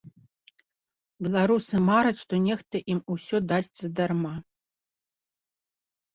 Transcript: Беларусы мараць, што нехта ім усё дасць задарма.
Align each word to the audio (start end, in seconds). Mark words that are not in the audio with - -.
Беларусы 1.27 1.81
мараць, 1.89 2.15
што 2.23 2.33
нехта 2.47 2.75
ім 2.95 2.99
усё 3.17 3.37
дасць 3.53 3.71
задарма. 3.83 4.35